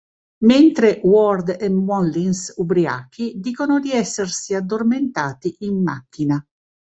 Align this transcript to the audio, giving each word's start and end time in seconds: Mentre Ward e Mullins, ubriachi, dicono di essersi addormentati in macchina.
Mentre 0.49 0.99
Ward 1.03 1.57
e 1.59 1.69
Mullins, 1.69 2.51
ubriachi, 2.57 3.33
dicono 3.39 3.79
di 3.79 3.91
essersi 3.91 4.55
addormentati 4.55 5.57
in 5.59 5.83
macchina. 5.83 6.43